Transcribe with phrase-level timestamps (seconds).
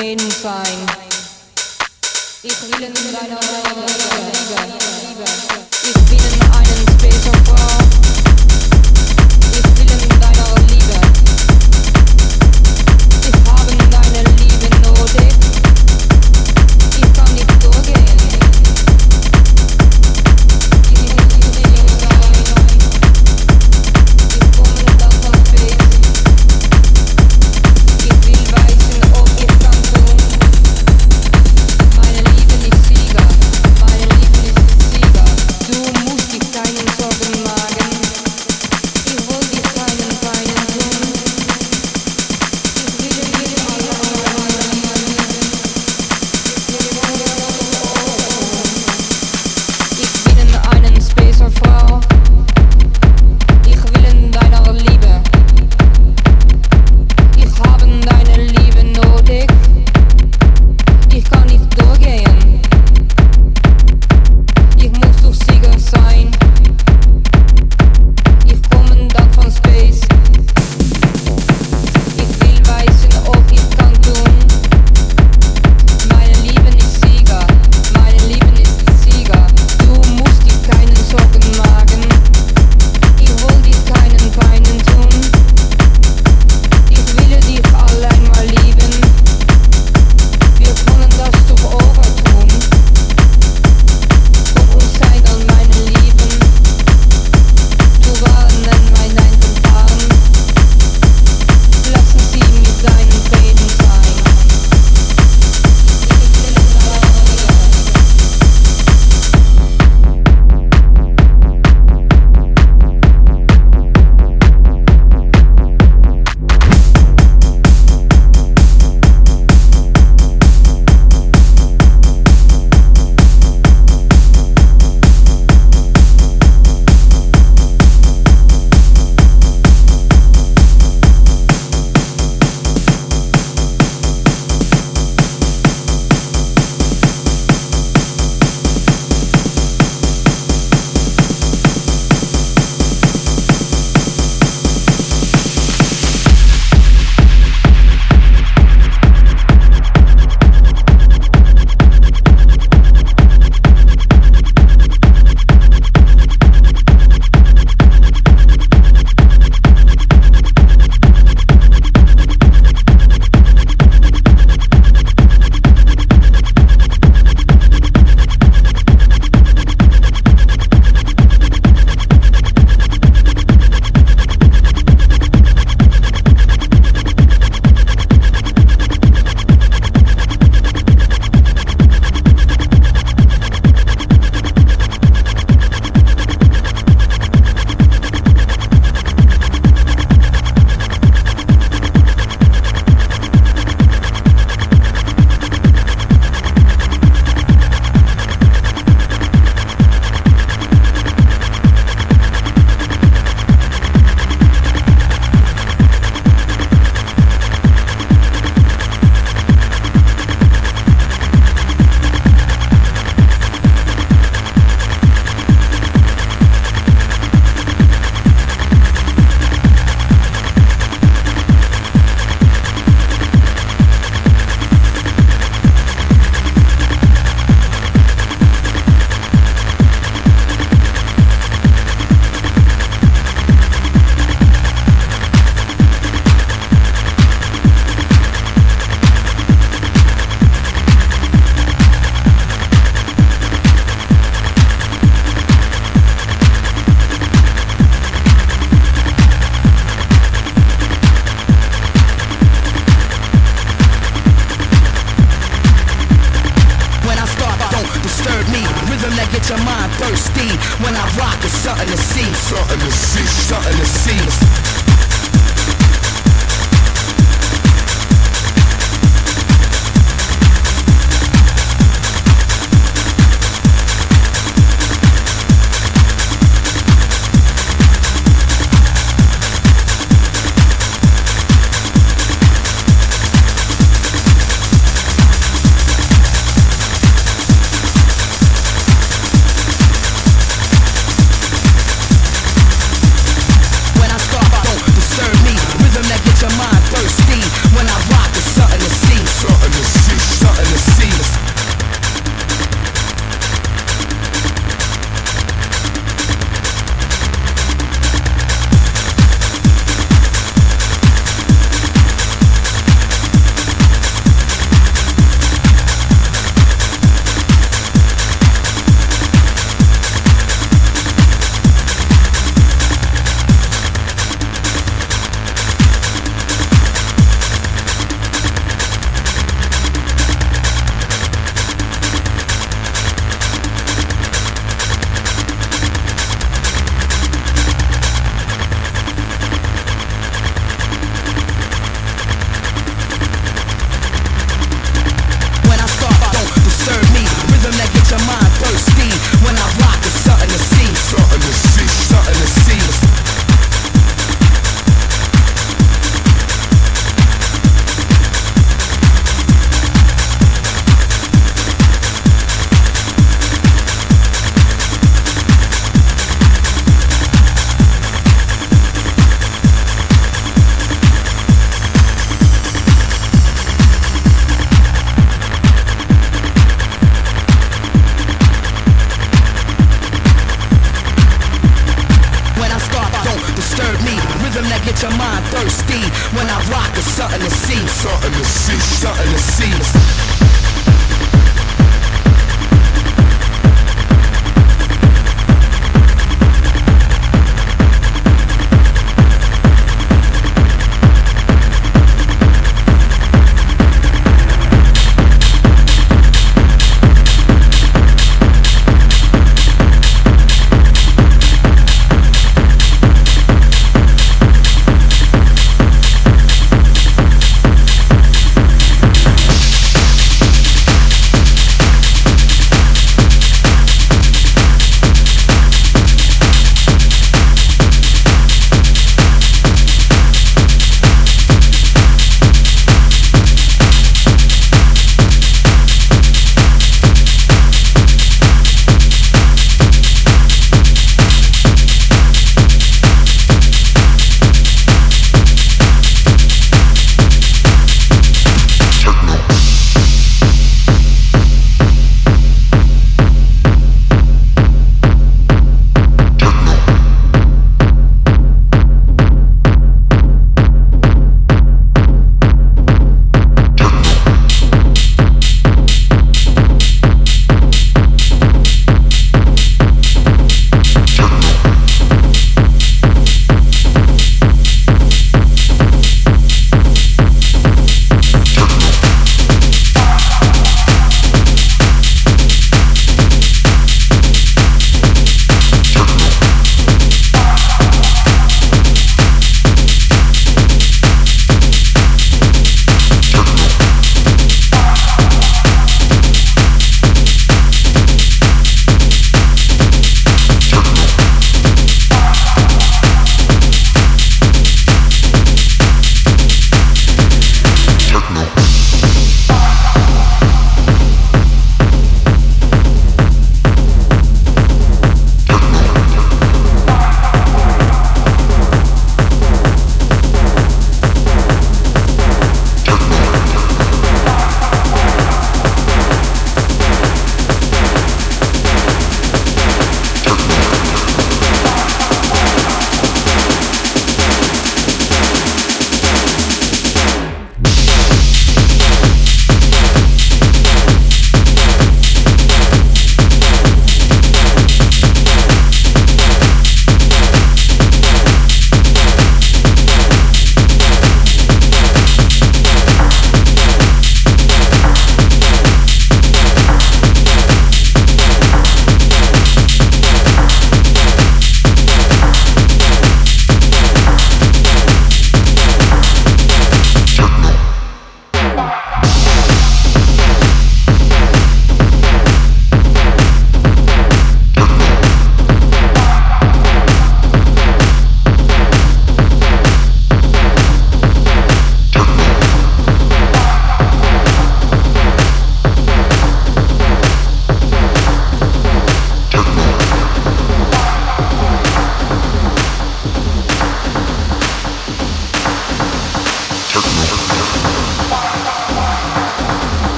[0.00, 0.91] mit deinen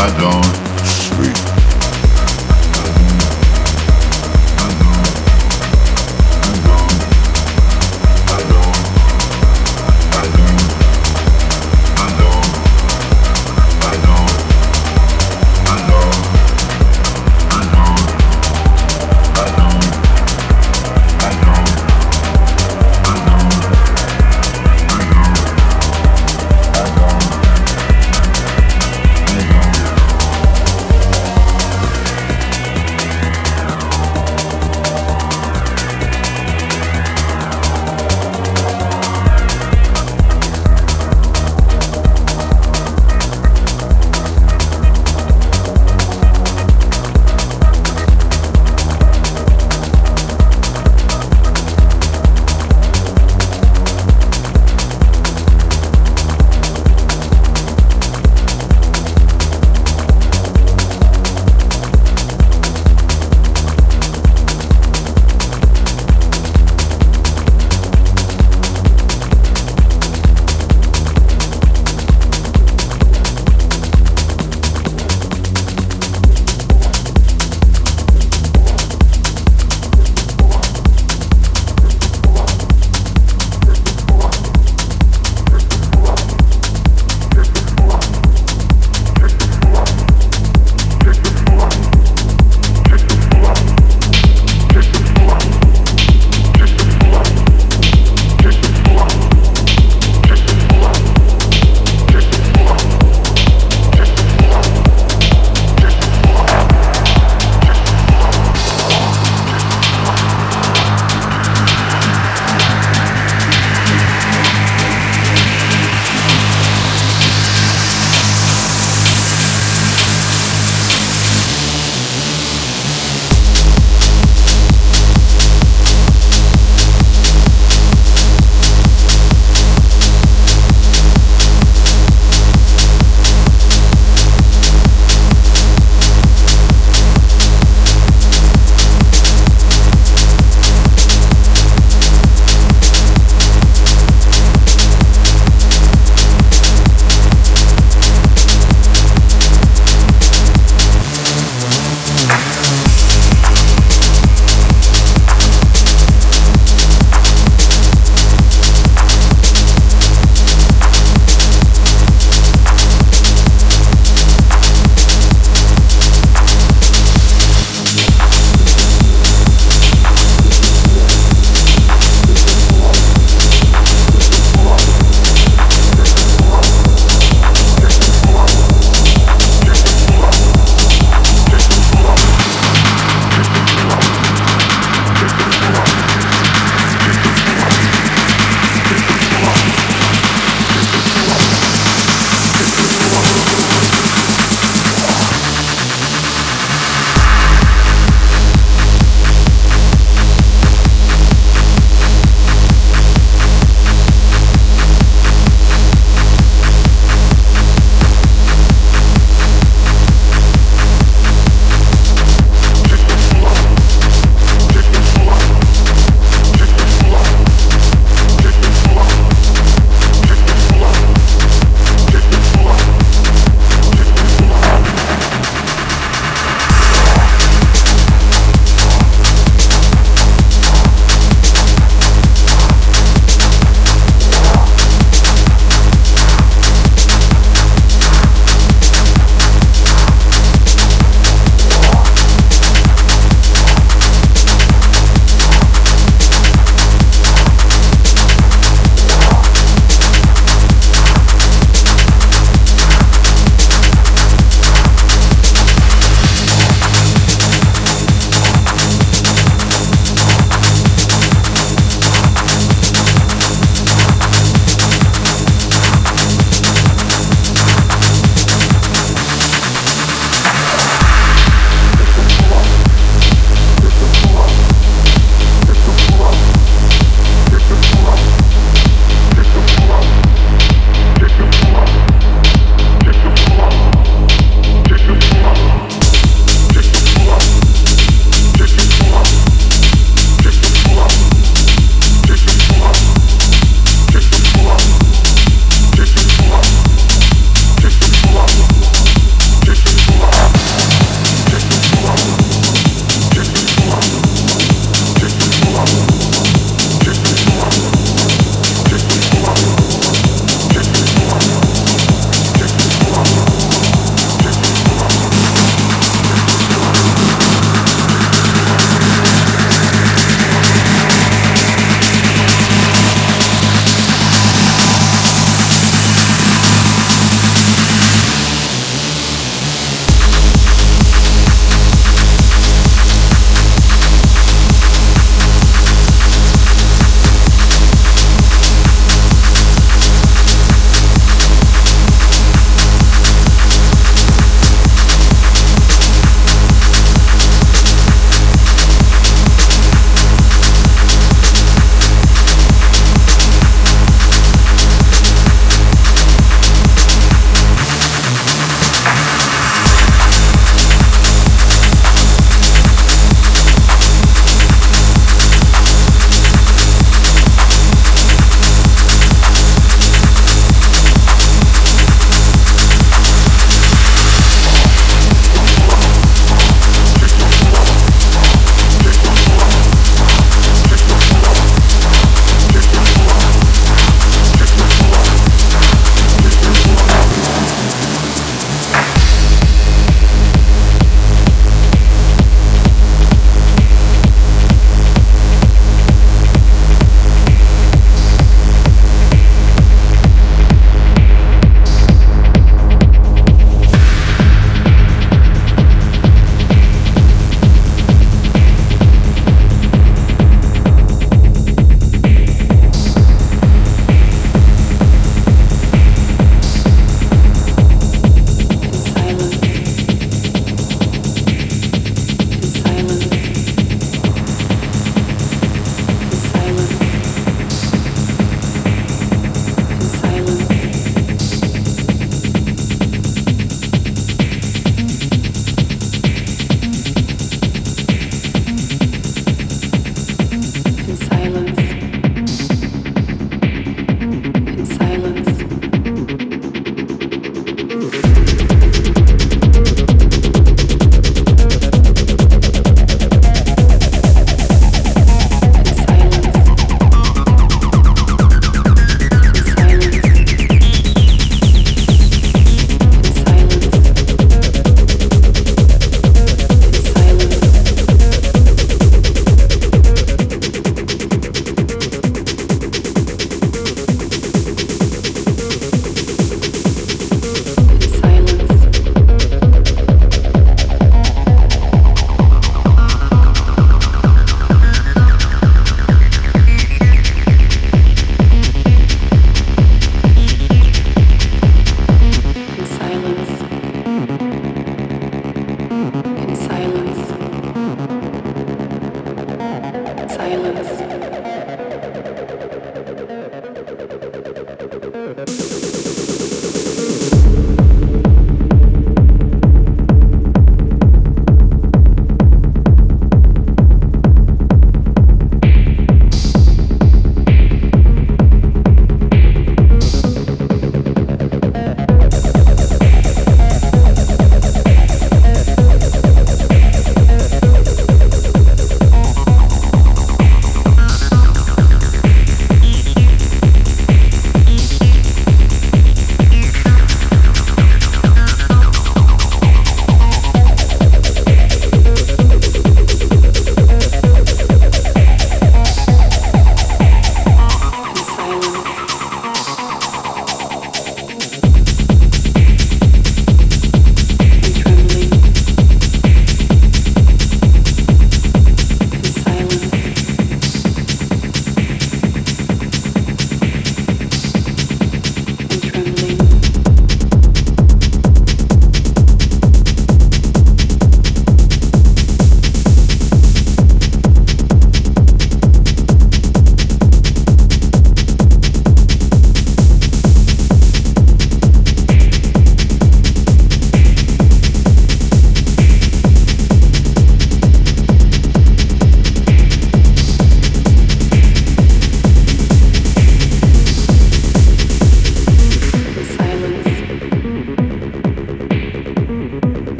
[0.00, 1.57] I don't sleep.